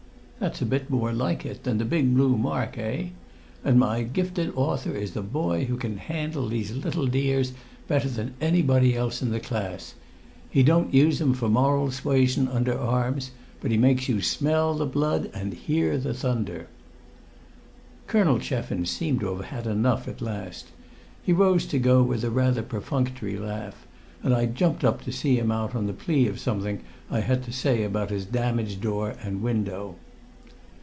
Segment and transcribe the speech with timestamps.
[0.43, 3.09] "That's a bit more like it than the big blue mark, eh?
[3.63, 7.53] And my gifted author is the boy who can handle these little dears
[7.87, 9.93] better than anybody else in the class;
[10.49, 13.29] he don't only use 'em for moral suasion under arms,
[13.59, 16.65] but he makes you smell the blood and hear the thunder!"
[18.07, 20.69] Colonel Cheffins seemed to have had enough at last;
[21.21, 23.85] he rose to go with rather a perfunctory laugh,
[24.23, 26.79] and I jumped up to see him out on the plea of something
[27.11, 29.97] I had to say about his damaged door and window.